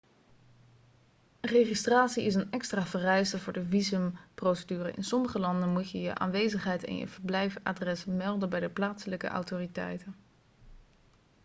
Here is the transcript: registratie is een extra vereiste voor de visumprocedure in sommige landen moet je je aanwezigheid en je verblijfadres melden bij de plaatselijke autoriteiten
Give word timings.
registratie 1.47 2.23
is 2.25 2.35
een 2.35 2.51
extra 2.51 2.85
vereiste 2.85 3.39
voor 3.39 3.53
de 3.53 3.65
visumprocedure 3.65 4.91
in 4.91 5.03
sommige 5.03 5.39
landen 5.39 5.69
moet 5.69 5.89
je 5.89 6.01
je 6.01 6.15
aanwezigheid 6.17 6.83
en 6.83 6.97
je 6.97 7.07
verblijfadres 7.07 8.05
melden 8.05 8.49
bij 8.49 8.59
de 8.59 8.69
plaatselijke 8.69 9.27
autoriteiten 9.27 10.15